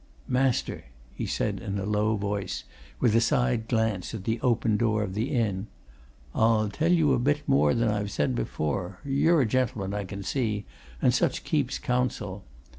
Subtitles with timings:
[0.27, 2.63] "Master," he said, in a low voice,
[2.93, 5.67] and with a side glance at the open door of the inn,
[6.33, 10.23] "I'll tell you a bit more than I've said before you're a gentleman, I can
[10.23, 10.65] see,
[11.03, 12.43] and such keeps counsel.